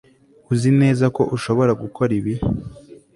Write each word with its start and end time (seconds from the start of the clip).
Uzi 0.53 0.69
neza 0.81 1.05
ko 1.15 1.21
ushobora 1.35 1.71
gukora 1.81 2.11
ibi 2.19 2.33